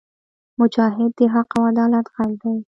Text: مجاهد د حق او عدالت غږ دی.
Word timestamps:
مجاهد 0.59 1.11
د 1.17 1.19
حق 1.33 1.49
او 1.55 1.61
عدالت 1.71 2.05
غږ 2.15 2.31
دی. 2.41 2.55